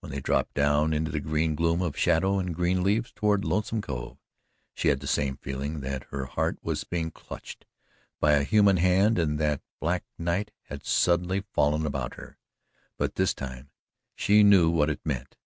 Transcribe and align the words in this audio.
When 0.00 0.12
they 0.12 0.20
dropped 0.20 0.52
down 0.52 0.92
into 0.92 1.10
the 1.10 1.20
green 1.20 1.54
gloom 1.54 1.80
of 1.80 1.96
shadow 1.96 2.38
and 2.38 2.54
green 2.54 2.82
leaves 2.82 3.12
toward 3.12 3.46
Lonesome 3.46 3.80
Cove, 3.80 4.18
she 4.74 4.88
had 4.88 5.00
the 5.00 5.06
same 5.06 5.38
feeling 5.38 5.80
that 5.80 6.04
her 6.10 6.26
heart 6.26 6.58
was 6.60 6.84
being 6.84 7.10
clutched 7.10 7.64
by 8.20 8.32
a 8.32 8.42
human 8.42 8.76
hand 8.76 9.18
and 9.18 9.38
that 9.38 9.62
black 9.80 10.04
night 10.18 10.50
had 10.64 10.84
suddenly 10.84 11.40
fallen 11.54 11.86
about 11.86 12.16
her, 12.16 12.36
but 12.98 13.14
this 13.14 13.32
time 13.32 13.70
she 14.14 14.42
knew 14.42 14.68
what 14.68 14.90
it 14.90 15.00
meant. 15.02 15.38